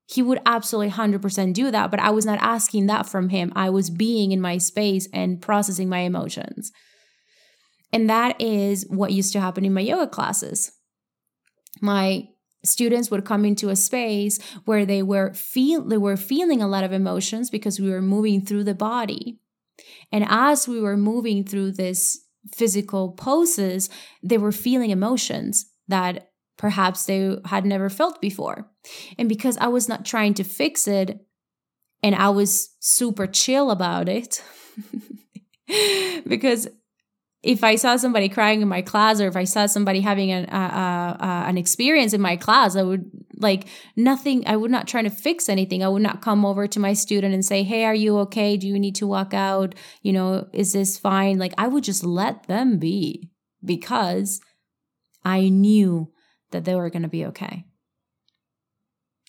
He 0.09 0.23
would 0.23 0.39
absolutely 0.45 0.91
100% 0.91 1.53
do 1.53 1.69
that. 1.69 1.91
But 1.91 1.99
I 1.99 2.09
was 2.09 2.25
not 2.25 2.39
asking 2.41 2.87
that 2.87 3.07
from 3.07 3.29
him. 3.29 3.53
I 3.55 3.69
was 3.69 3.91
being 3.91 4.31
in 4.31 4.41
my 4.41 4.57
space 4.57 5.07
and 5.13 5.39
processing 5.39 5.87
my 5.87 5.99
emotions. 5.99 6.71
And 7.93 8.09
that 8.09 8.39
is 8.41 8.87
what 8.89 9.11
used 9.11 9.33
to 9.33 9.39
happen 9.39 9.65
in 9.65 9.73
my 9.73 9.81
yoga 9.81 10.07
classes. 10.07 10.71
My 11.79 12.27
students 12.65 13.11
would 13.11 13.23
come 13.23 13.45
into 13.45 13.69
a 13.69 13.75
space 13.75 14.39
where 14.65 14.83
they 14.83 15.03
were 15.03 15.31
feel 15.33 15.83
they 15.83 15.97
were 15.97 16.17
feeling 16.17 16.61
a 16.61 16.67
lot 16.67 16.83
of 16.83 16.91
emotions 16.91 17.51
because 17.51 17.79
we 17.79 17.91
were 17.91 18.01
moving 18.01 18.43
through 18.43 18.63
the 18.63 18.73
body. 18.73 19.39
And 20.11 20.25
as 20.27 20.67
we 20.67 20.81
were 20.81 20.97
moving 20.97 21.43
through 21.43 21.73
this 21.73 22.19
physical 22.51 23.11
poses, 23.11 23.91
they 24.23 24.39
were 24.39 24.51
feeling 24.51 24.89
emotions 24.89 25.67
that 25.87 26.28
perhaps 26.59 27.05
they 27.05 27.37
had 27.45 27.65
never 27.65 27.89
felt 27.89 28.21
before. 28.21 28.69
And 29.17 29.29
because 29.29 29.57
I 29.57 29.67
was 29.67 29.87
not 29.87 30.05
trying 30.05 30.33
to 30.35 30.43
fix 30.43 30.87
it 30.87 31.25
and 32.03 32.13
I 32.13 32.29
was 32.29 32.75
super 32.79 33.27
chill 33.27 33.71
about 33.71 34.09
it, 34.09 34.43
because 36.27 36.67
if 37.41 37.63
I 37.63 37.75
saw 37.75 37.95
somebody 37.95 38.27
crying 38.27 38.61
in 38.61 38.67
my 38.67 38.81
class 38.81 39.21
or 39.21 39.27
if 39.27 39.37
I 39.37 39.45
saw 39.45 39.67
somebody 39.67 40.01
having 40.01 40.31
an, 40.31 40.47
uh, 40.49 41.15
uh, 41.19 41.23
uh, 41.23 41.43
an 41.47 41.57
experience 41.57 42.11
in 42.11 42.19
my 42.19 42.35
class, 42.35 42.75
I 42.75 42.83
would 42.83 43.09
like 43.37 43.69
nothing, 43.95 44.45
I 44.45 44.57
would 44.57 44.69
not 44.69 44.85
try 44.85 45.01
to 45.01 45.09
fix 45.09 45.47
anything. 45.47 45.81
I 45.81 45.87
would 45.87 46.01
not 46.01 46.21
come 46.21 46.45
over 46.45 46.67
to 46.67 46.79
my 46.79 46.91
student 46.91 47.33
and 47.33 47.45
say, 47.45 47.63
Hey, 47.63 47.85
are 47.85 47.95
you 47.95 48.17
okay? 48.19 48.57
Do 48.57 48.67
you 48.67 48.77
need 48.77 48.95
to 48.95 49.07
walk 49.07 49.33
out? 49.33 49.75
You 50.01 50.11
know, 50.11 50.49
is 50.51 50.73
this 50.73 50.97
fine? 50.97 51.37
Like 51.37 51.53
I 51.57 51.69
would 51.69 51.85
just 51.85 52.03
let 52.03 52.47
them 52.47 52.79
be 52.79 53.31
because 53.63 54.41
I 55.23 55.47
knew 55.47 56.11
that 56.51 56.65
they 56.65 56.75
were 56.75 56.89
going 56.89 57.03
to 57.03 57.07
be 57.09 57.25
okay. 57.25 57.65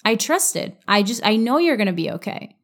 I 0.05 0.15
trusted. 0.15 0.77
I 0.89 1.03
just, 1.03 1.25
I 1.25 1.37
know 1.37 1.59
you're 1.59 1.77
going 1.77 1.87
to 1.87 1.93
be 1.93 2.11
okay. 2.11 2.57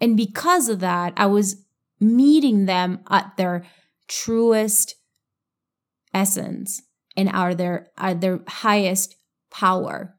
And 0.00 0.16
because 0.16 0.68
of 0.68 0.80
that, 0.80 1.12
I 1.16 1.26
was 1.26 1.64
meeting 2.00 2.66
them 2.66 3.00
at 3.10 3.36
their 3.36 3.64
truest 4.08 4.96
essence 6.12 6.82
and 7.16 7.28
are 7.28 7.54
their 7.54 7.88
are 7.96 8.14
their 8.14 8.40
highest 8.46 9.16
power. 9.50 10.14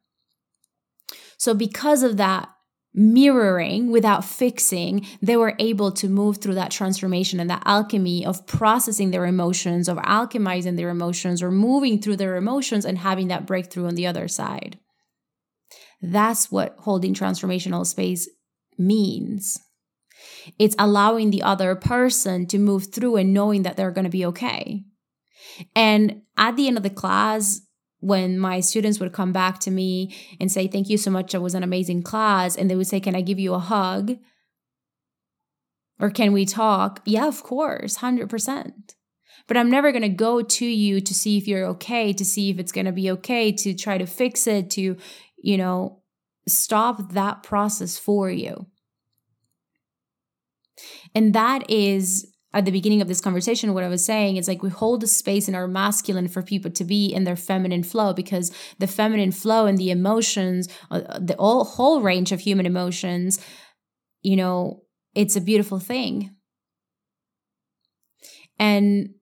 So 1.38 1.54
because 1.54 2.04
of 2.04 2.18
that 2.18 2.50
mirroring 2.94 3.92
without 3.92 4.24
fixing, 4.24 5.06
they 5.22 5.36
were 5.36 5.56
able 5.60 5.92
to 5.92 6.08
move 6.08 6.38
through 6.38 6.54
that 6.56 6.72
transformation 6.72 7.40
and 7.40 7.50
that 7.50 7.64
alchemy 7.66 8.26
of 8.26 8.46
processing 8.46 9.12
their 9.12 9.26
emotions, 9.26 9.88
of 9.88 9.98
alchemizing 9.98 10.76
their 10.76 10.90
emotions, 10.90 11.42
or 11.42 11.52
moving 11.52 12.00
through 12.00 12.18
their 12.18 12.36
emotions 12.36 12.86
and 12.86 13.00
having 13.00 13.30
that 13.30 13.48
breakthrough 13.48 13.88
on 13.88 13.96
the 13.96 14.08
other 14.08 14.28
side. 14.28 14.78
That's 16.02 16.52
what 16.52 16.76
holding 16.80 17.14
transformational 17.14 17.86
space 17.86 18.30
means. 18.78 19.60
It's 20.60 20.76
allowing 20.78 21.32
the 21.32 21.44
other 21.44 21.76
person 21.76 22.46
to 22.48 22.60
move 22.60 22.94
through 22.94 23.16
and 23.16 23.34
knowing 23.34 23.64
that 23.64 23.78
they're 23.78 23.92
going 23.92 24.06
to 24.06 24.10
be 24.10 24.26
okay. 24.26 24.84
And 25.76 26.22
at 26.38 26.56
the 26.56 26.68
end 26.68 26.78
of 26.78 26.84
the 26.84 26.90
class, 26.90 27.62
when 28.04 28.38
my 28.38 28.60
students 28.60 29.00
would 29.00 29.14
come 29.14 29.32
back 29.32 29.60
to 29.60 29.72
me 29.72 30.14
and 30.40 30.52
say, 30.52 30.68
Thank 30.68 30.90
you 30.90 30.98
so 30.98 31.10
much, 31.10 31.34
it 31.34 31.40
was 31.40 31.56
an 31.56 31.64
amazing 31.64 32.04
class, 32.04 32.56
and 32.56 32.70
they 32.70 32.76
would 32.76 32.88
say, 32.88 33.00
Can 33.00 33.16
I 33.16 33.22
give 33.22 33.40
you 33.40 33.54
a 33.54 33.60
hug? 33.60 34.18
Or 36.00 36.10
can 36.10 36.34
we 36.34 36.46
talk? 36.46 37.02
Yeah, 37.06 37.28
of 37.28 37.44
course, 37.44 38.00
100%. 38.00 38.74
But 39.48 39.58
I'm 39.58 39.70
never 39.70 39.92
going 39.92 40.02
to 40.02 40.10
go 40.10 40.42
to 40.42 40.66
you 40.66 41.00
to 41.02 41.14
see 41.14 41.38
if 41.38 41.48
you're 41.48 41.66
okay, 41.68 42.14
to 42.14 42.26
see 42.26 42.50
if 42.50 42.60
it's 42.60 42.72
going 42.72 42.86
to 42.86 42.92
be 42.92 43.12
okay, 43.12 43.52
to 43.52 43.74
try 43.74 43.98
to 43.98 44.06
fix 44.06 44.48
it, 44.48 44.70
to, 44.72 44.98
you 45.38 45.58
know, 45.58 46.02
stop 46.48 47.14
that 47.14 47.44
process 47.44 47.98
for 47.98 48.30
you. 48.30 48.68
And 51.16 51.34
that 51.34 51.70
is 51.70 52.33
at 52.54 52.66
the 52.66 52.72
beginning 52.72 53.02
of 53.02 53.08
this 53.08 53.22
conversation, 53.22 53.74
what 53.74 53.84
I 53.84 53.90
was 53.90 54.06
saying 54.06 54.38
is 54.38 54.48
like 54.48 54.62
we 54.62 54.70
hold 54.70 55.02
the 55.02 55.08
space 55.08 55.48
in 55.48 55.56
our 55.56 55.68
masculine 55.68 56.28
for 56.28 56.44
people 56.44 56.70
to 56.72 56.84
be 56.84 57.08
in 57.08 57.24
their 57.24 57.36
feminine 57.36 57.84
flow 57.84 58.14
because 58.14 58.52
the 58.78 58.88
feminine 58.88 59.32
flow 59.32 59.66
and 59.66 59.78
the 59.78 59.90
emotions, 59.90 60.68
uh, 60.92 61.20
the 61.20 61.36
all, 61.38 61.64
whole 61.64 62.02
range 62.02 62.32
of 62.32 62.42
human 62.42 62.66
emotions, 62.66 63.40
you 64.22 64.36
know, 64.36 64.84
it's 65.16 65.36
a 65.36 65.42
beautiful 65.42 65.80
thing. 65.80 66.36
And 68.60 69.16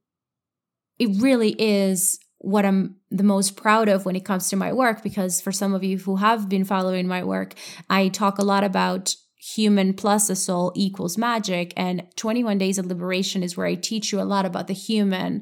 it 1.00 1.22
really 1.22 1.56
is 1.58 2.20
what 2.40 2.66
I'm 2.66 2.98
the 3.10 3.24
most 3.24 3.56
proud 3.56 3.88
of 3.88 4.06
when 4.06 4.16
it 4.16 4.26
comes 4.26 4.50
to 4.50 4.56
my 4.56 4.74
work 4.74 5.04
because 5.04 5.42
for 5.42 5.52
some 5.52 5.74
of 5.74 5.84
you 5.84 5.98
who 5.98 6.18
have 6.18 6.50
been 6.50 6.66
following 6.66 7.08
my 7.08 7.24
work, 7.24 7.54
I 7.90 8.10
talk 8.10 8.40
a 8.40 8.46
lot 8.46 8.64
about 8.64 9.16
human 9.42 9.94
plus 9.94 10.30
a 10.30 10.36
soul 10.36 10.72
equals 10.76 11.18
magic. 11.18 11.74
And 11.76 12.04
21 12.16 12.60
Days 12.60 12.78
of 12.78 12.86
Liberation 12.86 13.42
is 13.42 13.58
where 13.58 13.66
I 13.66 13.76
teach 13.76 14.12
you 14.12 14.22
a 14.22 14.24
lot 14.24 14.46
about 14.46 14.68
the 14.68 14.74
human 14.74 15.42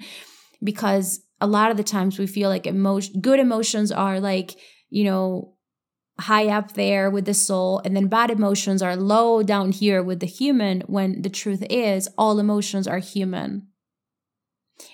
because 0.64 1.20
a 1.42 1.48
lot 1.48 1.70
of 1.70 1.78
the 1.78 1.84
times 1.84 2.18
we 2.18 2.26
feel 2.26 2.50
like 2.50 2.66
emotion, 2.66 3.20
good 3.20 3.40
emotions 3.40 3.92
are 3.92 4.20
like, 4.20 4.56
you 4.90 5.04
know, 5.04 5.54
high 6.20 6.48
up 6.48 6.74
there 6.74 7.10
with 7.10 7.26
the 7.26 7.34
soul, 7.34 7.82
and 7.86 7.96
then 7.96 8.08
bad 8.08 8.30
emotions 8.30 8.82
are 8.82 8.96
low 8.96 9.42
down 9.42 9.72
here 9.72 10.04
with 10.04 10.20
the 10.20 10.26
human, 10.26 10.82
when 10.82 11.22
the 11.22 11.30
truth 11.30 11.64
is 11.70 12.10
all 12.18 12.40
emotions 12.40 12.88
are 12.88 13.00
human. 13.00 13.68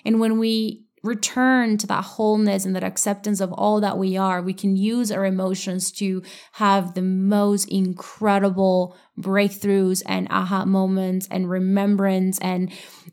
And 0.04 0.20
when 0.20 0.38
we 0.38 0.85
return 1.06 1.78
to 1.78 1.86
that 1.86 2.04
wholeness 2.04 2.64
and 2.64 2.74
that 2.76 2.84
acceptance 2.84 3.40
of 3.40 3.52
all 3.52 3.80
that 3.80 3.98
we 3.98 4.16
are, 4.16 4.42
we 4.42 4.52
can 4.52 4.76
use 4.76 5.10
our 5.10 5.24
emotions 5.24 5.90
to 5.92 6.22
have 6.52 6.94
the 6.94 7.02
most 7.02 7.68
incredible 7.68 8.96
breakthroughs 9.18 10.02
and 10.06 10.26
aha 10.30 10.64
moments 10.64 11.26
and 11.30 11.48
remembrance 11.48 12.38
and 12.40 12.70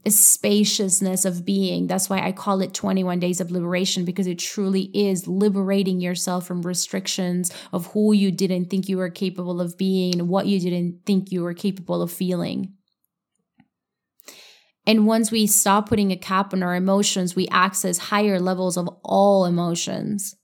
spaciousness 0.08 1.24
of 1.24 1.46
being. 1.46 1.88
That's 1.88 2.10
why 2.10 2.20
I 2.20 2.32
call 2.32 2.62
it 2.62 2.74
21 2.74 3.20
days 3.20 3.40
of 3.40 3.52
liberation 3.52 4.04
because 4.04 4.28
it 4.28 4.40
truly 4.40 4.92
is 4.94 5.28
liberating 5.28 6.02
yourself 6.02 6.46
from 6.46 6.62
restrictions 6.62 7.52
of 7.72 7.88
who 7.88 8.14
you 8.14 8.32
didn't 8.32 8.70
think 8.70 8.90
you 8.90 8.98
were 8.98 9.10
capable 9.10 9.62
of 9.62 9.78
being 9.78 10.20
and 10.20 10.28
what 10.28 10.48
you 10.48 10.60
didn't 10.60 11.06
think 11.06 11.32
you 11.32 11.42
were 11.42 11.54
capable 11.54 12.02
of 12.02 12.12
feeling. 12.12 12.74
And 14.86 15.08
once 15.08 15.32
we 15.32 15.48
stop 15.48 15.88
putting 15.88 16.12
a 16.12 16.18
cap 16.18 16.54
on 16.54 16.62
our 16.62 16.76
emotions, 16.76 17.36
we 17.36 17.48
access 17.48 17.98
higher 17.98 18.40
levels 18.40 18.78
of 18.78 18.90
all 19.04 19.46
emotions, 19.46 20.36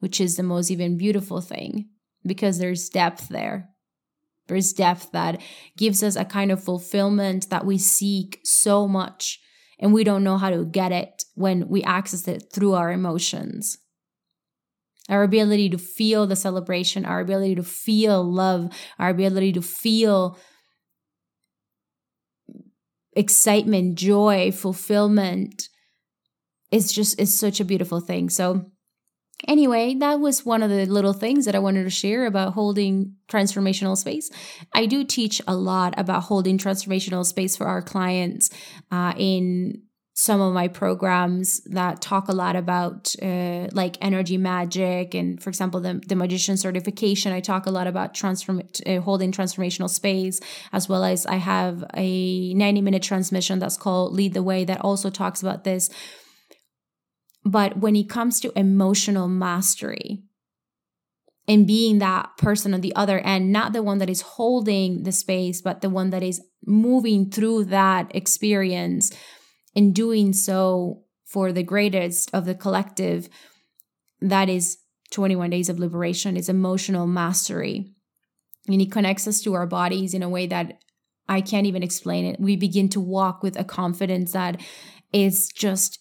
which 0.00 0.20
is 0.20 0.36
the 0.36 0.42
most 0.42 0.70
even 0.70 0.98
beautiful 0.98 1.40
thing 1.40 1.88
because 2.24 2.58
there's 2.58 2.88
depth 2.88 3.28
there. 3.28 3.70
There's 4.48 4.72
depth 4.72 5.12
that 5.12 5.40
gives 5.76 6.02
us 6.02 6.14
a 6.14 6.24
kind 6.24 6.52
of 6.52 6.62
fulfillment 6.62 7.50
that 7.50 7.66
we 7.66 7.78
seek 7.78 8.40
so 8.44 8.86
much, 8.86 9.40
and 9.78 9.92
we 9.92 10.04
don't 10.04 10.24
know 10.24 10.36
how 10.36 10.50
to 10.50 10.64
get 10.64 10.92
it 10.92 11.24
when 11.34 11.68
we 11.68 11.82
access 11.82 12.28
it 12.28 12.52
through 12.52 12.74
our 12.74 12.92
emotions. 12.92 13.78
Our 15.08 15.22
ability 15.22 15.70
to 15.70 15.78
feel 15.78 16.26
the 16.26 16.36
celebration, 16.36 17.04
our 17.04 17.20
ability 17.20 17.54
to 17.56 17.62
feel 17.62 18.22
love, 18.22 18.70
our 18.98 19.08
ability 19.08 19.52
to 19.52 19.62
feel 19.62 20.38
excitement, 23.16 23.96
joy, 23.96 24.52
fulfillment 24.52 25.68
is 26.70 26.92
just, 26.92 27.20
it's 27.20 27.34
such 27.34 27.60
a 27.60 27.64
beautiful 27.64 28.00
thing. 28.00 28.28
So 28.28 28.66
anyway, 29.48 29.94
that 29.94 30.20
was 30.20 30.44
one 30.44 30.62
of 30.62 30.70
the 30.70 30.86
little 30.86 31.12
things 31.12 31.44
that 31.46 31.54
I 31.54 31.60
wanted 31.60 31.84
to 31.84 31.90
share 31.90 32.26
about 32.26 32.54
holding 32.54 33.16
transformational 33.28 33.96
space. 33.96 34.30
I 34.74 34.86
do 34.86 35.04
teach 35.04 35.40
a 35.46 35.54
lot 35.54 35.94
about 35.96 36.24
holding 36.24 36.58
transformational 36.58 37.24
space 37.24 37.56
for 37.56 37.66
our 37.66 37.82
clients 37.82 38.50
uh, 38.90 39.14
in 39.16 39.82
some 40.18 40.40
of 40.40 40.54
my 40.54 40.66
programs 40.66 41.60
that 41.64 42.00
talk 42.00 42.28
a 42.28 42.32
lot 42.32 42.56
about 42.56 43.14
uh, 43.22 43.68
like 43.72 43.98
energy 44.00 44.38
magic 44.38 45.14
and 45.14 45.42
for 45.42 45.50
example 45.50 45.78
the, 45.78 46.00
the 46.08 46.16
magician 46.16 46.56
certification. 46.56 47.34
I 47.34 47.40
talk 47.40 47.66
a 47.66 47.70
lot 47.70 47.86
about 47.86 48.14
transform 48.14 48.62
uh, 48.86 49.00
holding 49.00 49.30
transformational 49.30 49.90
space 49.90 50.40
as 50.72 50.88
well 50.88 51.04
as 51.04 51.26
i 51.26 51.36
have 51.36 51.84
a 51.94 52.54
90 52.54 52.80
minute 52.80 53.02
transmission 53.02 53.58
that's 53.58 53.76
called 53.76 54.14
lead 54.14 54.32
the 54.32 54.42
way 54.42 54.64
that 54.64 54.80
also 54.80 55.10
talks 55.10 55.42
about 55.42 55.64
this. 55.64 55.90
But 57.44 57.76
when 57.76 57.94
it 57.94 58.08
comes 58.08 58.40
to 58.40 58.58
emotional 58.58 59.28
mastery 59.28 60.22
and 61.46 61.66
being 61.66 61.98
that 61.98 62.30
person 62.38 62.72
on 62.72 62.80
the 62.80 62.96
other 62.96 63.18
end 63.18 63.52
not 63.52 63.74
the 63.74 63.82
one 63.82 63.98
that 63.98 64.08
is 64.08 64.22
holding 64.22 65.02
the 65.02 65.12
space 65.12 65.60
but 65.60 65.82
the 65.82 65.90
one 65.90 66.08
that 66.08 66.22
is 66.22 66.40
moving 66.64 67.30
through 67.30 67.64
that 67.64 68.10
experience 68.16 69.12
in 69.76 69.92
doing 69.92 70.32
so 70.32 71.02
for 71.24 71.52
the 71.52 71.62
greatest 71.62 72.30
of 72.32 72.46
the 72.46 72.54
collective, 72.54 73.28
that 74.20 74.48
is 74.48 74.78
21 75.10 75.50
days 75.50 75.68
of 75.68 75.78
liberation, 75.78 76.36
is 76.36 76.48
emotional 76.48 77.06
mastery. 77.06 77.92
And 78.66 78.80
it 78.80 78.90
connects 78.90 79.28
us 79.28 79.42
to 79.42 79.54
our 79.54 79.66
bodies 79.66 80.14
in 80.14 80.22
a 80.22 80.30
way 80.30 80.46
that 80.46 80.80
I 81.28 81.42
can't 81.42 81.66
even 81.66 81.82
explain 81.82 82.24
it. 82.24 82.40
We 82.40 82.56
begin 82.56 82.88
to 82.90 83.00
walk 83.00 83.42
with 83.42 83.58
a 83.58 83.64
confidence 83.64 84.32
that 84.32 84.60
is 85.12 85.48
just 85.48 86.00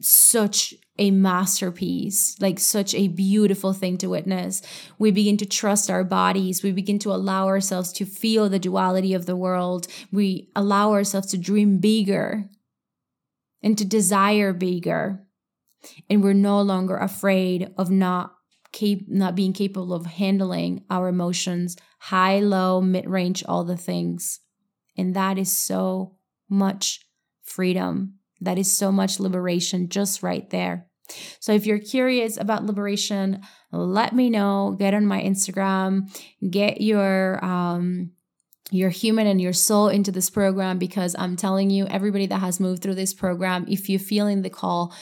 such 0.00 0.72
a 0.96 1.10
masterpiece, 1.10 2.36
like 2.40 2.58
such 2.58 2.94
a 2.94 3.08
beautiful 3.08 3.72
thing 3.72 3.98
to 3.98 4.08
witness. 4.08 4.62
We 4.98 5.10
begin 5.10 5.36
to 5.38 5.46
trust 5.46 5.90
our 5.90 6.04
bodies. 6.04 6.62
We 6.62 6.72
begin 6.72 6.98
to 7.00 7.12
allow 7.12 7.48
ourselves 7.48 7.92
to 7.94 8.04
feel 8.04 8.48
the 8.48 8.58
duality 8.58 9.12
of 9.12 9.26
the 9.26 9.36
world. 9.36 9.88
We 10.12 10.50
allow 10.54 10.92
ourselves 10.92 11.28
to 11.28 11.38
dream 11.38 11.78
bigger 11.78 12.48
and 13.62 13.76
to 13.78 13.84
desire 13.84 14.52
bigger. 14.52 15.24
And 16.08 16.22
we're 16.22 16.34
no 16.34 16.60
longer 16.60 16.96
afraid 16.96 17.72
of 17.78 17.90
not 17.90 18.34
cap- 18.72 19.08
not 19.08 19.34
being 19.34 19.52
capable 19.52 19.94
of 19.94 20.06
handling 20.06 20.84
our 20.90 21.08
emotions, 21.08 21.76
high, 21.98 22.40
low, 22.40 22.80
mid-range, 22.80 23.44
all 23.46 23.64
the 23.64 23.76
things. 23.76 24.40
And 24.96 25.14
that 25.16 25.38
is 25.38 25.56
so 25.56 26.16
much 26.48 27.00
freedom. 27.42 28.14
That 28.40 28.58
is 28.58 28.76
so 28.76 28.92
much 28.92 29.20
liberation 29.20 29.88
just 29.88 30.22
right 30.22 30.48
there. 30.50 30.86
So 31.40 31.52
if 31.52 31.66
you're 31.66 31.78
curious 31.78 32.36
about 32.36 32.64
liberation, 32.64 33.40
let 33.72 34.14
me 34.14 34.30
know. 34.30 34.76
Get 34.78 34.94
on 34.94 35.06
my 35.06 35.20
Instagram, 35.20 36.08
get 36.48 36.80
your 36.80 37.44
um 37.44 38.12
your 38.70 38.90
human 38.90 39.26
and 39.26 39.40
your 39.40 39.52
soul 39.52 39.88
into 39.88 40.12
this 40.12 40.30
program 40.30 40.78
because 40.78 41.16
I'm 41.18 41.36
telling 41.36 41.70
you, 41.70 41.86
everybody 41.86 42.26
that 42.26 42.38
has 42.40 42.60
moved 42.60 42.82
through 42.82 42.94
this 42.94 43.14
program, 43.14 43.66
if 43.68 43.88
you're 43.88 43.98
feeling 43.98 44.42
the 44.42 44.50
call, 44.50 44.94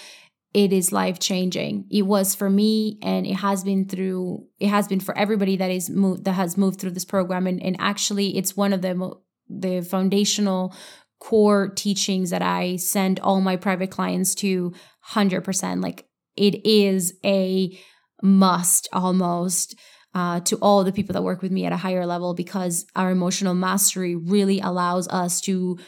it 0.54 0.72
is 0.72 0.92
life 0.92 1.18
changing. 1.18 1.86
It 1.90 2.02
was 2.02 2.34
for 2.34 2.48
me, 2.48 2.98
and 3.02 3.26
it 3.26 3.34
has 3.34 3.62
been 3.64 3.86
through. 3.86 4.46
It 4.58 4.68
has 4.68 4.88
been 4.88 5.00
for 5.00 5.16
everybody 5.16 5.56
that 5.56 5.70
is 5.70 5.90
moved 5.90 6.24
that 6.24 6.32
has 6.32 6.56
moved 6.56 6.80
through 6.80 6.92
this 6.92 7.04
program, 7.04 7.46
and 7.46 7.62
and 7.62 7.76
actually, 7.78 8.36
it's 8.36 8.56
one 8.56 8.72
of 8.72 8.80
the 8.80 9.14
the 9.48 9.82
foundational 9.82 10.74
core 11.20 11.68
teachings 11.68 12.30
that 12.30 12.42
I 12.42 12.76
send 12.76 13.20
all 13.20 13.40
my 13.40 13.56
private 13.56 13.90
clients 13.90 14.34
to. 14.36 14.72
Hundred 15.00 15.44
percent, 15.44 15.82
like 15.82 16.06
it 16.36 16.66
is 16.66 17.14
a 17.24 17.78
must 18.22 18.88
almost 18.92 19.78
uh, 20.14 20.40
to 20.40 20.56
all 20.56 20.84
the 20.84 20.92
people 20.92 21.12
that 21.12 21.22
work 21.22 21.42
with 21.42 21.52
me 21.52 21.64
at 21.64 21.72
a 21.72 21.76
higher 21.76 22.06
level 22.06 22.34
because 22.34 22.86
our 22.96 23.10
emotional 23.10 23.54
mastery 23.54 24.16
really 24.16 24.60
allows 24.60 25.06
us 25.08 25.40
to 25.42 25.78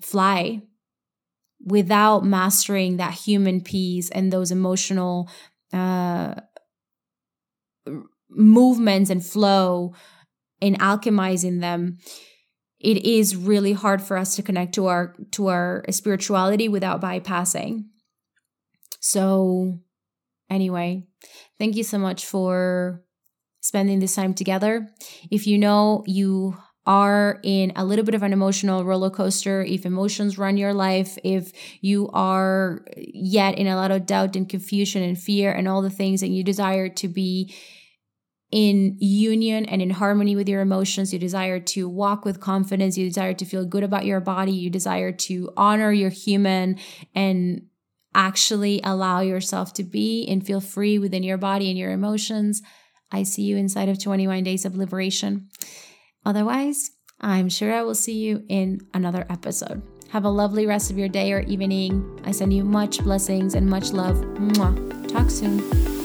fly 0.00 0.62
without 1.64 2.24
mastering 2.24 2.96
that 2.96 3.14
human 3.14 3.60
piece 3.60 4.10
and 4.10 4.32
those 4.32 4.50
emotional 4.50 5.28
uh, 5.72 6.34
movements 8.30 9.10
and 9.10 9.24
flow 9.24 9.94
and 10.60 10.78
alchemizing 10.80 11.60
them. 11.60 11.98
It 12.80 13.04
is 13.04 13.34
really 13.36 13.72
hard 13.72 14.00
for 14.02 14.16
us 14.16 14.36
to 14.36 14.42
connect 14.42 14.74
to 14.74 14.86
our 14.86 15.16
to 15.32 15.48
our 15.48 15.84
spirituality 15.90 16.68
without 16.68 17.00
bypassing. 17.00 17.86
So 19.00 19.80
anyway 20.50 21.07
Thank 21.58 21.76
you 21.76 21.84
so 21.84 21.98
much 21.98 22.24
for 22.24 23.02
spending 23.60 23.98
this 23.98 24.14
time 24.14 24.34
together. 24.34 24.88
If 25.30 25.46
you 25.46 25.58
know 25.58 26.04
you 26.06 26.56
are 26.86 27.38
in 27.42 27.72
a 27.76 27.84
little 27.84 28.04
bit 28.04 28.14
of 28.14 28.22
an 28.22 28.32
emotional 28.32 28.84
roller 28.84 29.10
coaster, 29.10 29.62
if 29.62 29.84
emotions 29.84 30.38
run 30.38 30.56
your 30.56 30.72
life, 30.72 31.18
if 31.22 31.52
you 31.82 32.08
are 32.14 32.84
yet 32.96 33.58
in 33.58 33.66
a 33.66 33.76
lot 33.76 33.90
of 33.90 34.06
doubt 34.06 34.36
and 34.36 34.48
confusion 34.48 35.02
and 35.02 35.18
fear 35.18 35.52
and 35.52 35.68
all 35.68 35.82
the 35.82 35.90
things 35.90 36.20
that 36.20 36.28
you 36.28 36.42
desire 36.42 36.88
to 36.88 37.08
be 37.08 37.54
in 38.50 38.96
union 38.98 39.66
and 39.66 39.82
in 39.82 39.90
harmony 39.90 40.34
with 40.34 40.48
your 40.48 40.62
emotions, 40.62 41.12
you 41.12 41.18
desire 41.18 41.60
to 41.60 41.88
walk 41.88 42.24
with 42.24 42.40
confidence, 42.40 42.96
you 42.96 43.06
desire 43.06 43.34
to 43.34 43.44
feel 43.44 43.66
good 43.66 43.82
about 43.82 44.06
your 44.06 44.20
body, 44.20 44.52
you 44.52 44.70
desire 44.70 45.12
to 45.12 45.52
honor 45.56 45.92
your 45.92 46.08
human 46.08 46.78
and 47.14 47.66
actually 48.18 48.80
allow 48.82 49.20
yourself 49.20 49.72
to 49.74 49.84
be 49.84 50.26
and 50.28 50.44
feel 50.44 50.60
free 50.60 50.98
within 50.98 51.22
your 51.22 51.38
body 51.38 51.70
and 51.70 51.78
your 51.78 51.92
emotions. 51.92 52.60
I 53.12 53.22
see 53.22 53.42
you 53.42 53.56
inside 53.56 53.88
of 53.88 54.02
21 54.02 54.42
days 54.42 54.64
of 54.64 54.76
liberation. 54.76 55.48
Otherwise, 56.26 56.90
I'm 57.20 57.48
sure 57.48 57.72
I 57.72 57.82
will 57.82 57.94
see 57.94 58.18
you 58.18 58.44
in 58.48 58.80
another 58.92 59.24
episode. 59.30 59.82
Have 60.10 60.24
a 60.24 60.30
lovely 60.30 60.66
rest 60.66 60.90
of 60.90 60.98
your 60.98 61.08
day 61.08 61.32
or 61.32 61.40
evening. 61.40 62.20
I 62.24 62.32
send 62.32 62.52
you 62.52 62.64
much 62.64 62.98
blessings 63.02 63.54
and 63.54 63.68
much 63.68 63.92
love. 63.92 64.16
Mwah. 64.16 65.08
Talk 65.08 65.30
soon. 65.30 65.97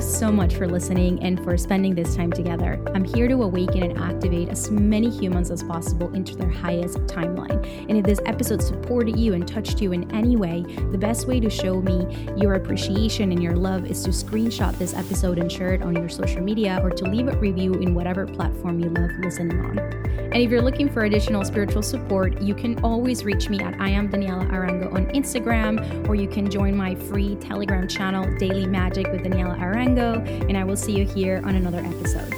So 0.00 0.32
much 0.32 0.56
for 0.56 0.66
listening 0.66 1.22
and 1.22 1.42
for 1.44 1.56
spending 1.58 1.94
this 1.94 2.16
time 2.16 2.32
together. 2.32 2.82
I'm 2.94 3.04
here 3.04 3.28
to 3.28 3.42
awaken 3.42 3.82
and 3.82 3.98
activate 3.98 4.48
as 4.48 4.70
many 4.70 5.10
humans 5.10 5.50
as 5.50 5.62
possible 5.62 6.12
into 6.14 6.34
their 6.36 6.48
highest 6.48 6.98
timeline. 7.00 7.64
And 7.88 7.98
if 7.98 8.04
this 8.04 8.18
episode 8.24 8.62
supported 8.62 9.18
you 9.18 9.34
and 9.34 9.46
touched 9.46 9.80
you 9.80 9.92
in 9.92 10.10
any 10.10 10.36
way, 10.36 10.62
the 10.90 10.98
best 10.98 11.26
way 11.26 11.38
to 11.40 11.50
show 11.50 11.82
me 11.82 12.26
your 12.36 12.54
appreciation 12.54 13.30
and 13.30 13.42
your 13.42 13.56
love 13.56 13.86
is 13.86 14.02
to 14.04 14.10
screenshot 14.10 14.76
this 14.78 14.94
episode 14.94 15.38
and 15.38 15.52
share 15.52 15.74
it 15.74 15.82
on 15.82 15.94
your 15.94 16.08
social 16.08 16.40
media 16.40 16.80
or 16.82 16.90
to 16.90 17.04
leave 17.04 17.28
a 17.28 17.36
review 17.38 17.74
in 17.74 17.94
whatever 17.94 18.26
platform 18.26 18.80
you 18.80 18.88
love 18.90 19.10
listening 19.20 19.60
on. 19.60 19.78
And 20.32 20.36
if 20.36 20.50
you're 20.50 20.62
looking 20.62 20.88
for 20.88 21.04
additional 21.04 21.44
spiritual 21.44 21.82
support, 21.82 22.40
you 22.40 22.54
can 22.54 22.78
always 22.84 23.24
reach 23.24 23.48
me 23.48 23.58
at 23.60 23.80
I 23.80 23.88
am 23.88 24.08
Daniela 24.08 24.48
Arango 24.50 24.94
on 24.94 25.06
Instagram, 25.06 26.08
or 26.08 26.14
you 26.14 26.28
can 26.28 26.48
join 26.48 26.76
my 26.76 26.94
free 26.94 27.34
Telegram 27.36 27.88
channel, 27.88 28.32
Daily 28.38 28.64
Magic 28.64 29.08
with 29.10 29.22
Daniela 29.22 29.58
Arango, 29.58 29.89
and 29.98 30.56
I 30.56 30.64
will 30.64 30.76
see 30.76 30.92
you 30.92 31.06
here 31.06 31.40
on 31.44 31.54
another 31.54 31.80
episode. 31.80 32.34